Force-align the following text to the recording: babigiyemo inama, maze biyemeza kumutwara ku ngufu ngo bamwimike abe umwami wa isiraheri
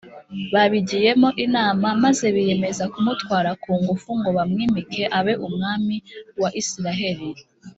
babigiyemo 0.53 1.29
inama, 1.45 1.87
maze 2.03 2.25
biyemeza 2.35 2.83
kumutwara 2.93 3.49
ku 3.61 3.71
ngufu 3.81 4.09
ngo 4.19 4.29
bamwimike 4.37 5.01
abe 5.17 5.33
umwami 5.47 5.95
wa 6.41 6.49
isiraheri 6.61 7.27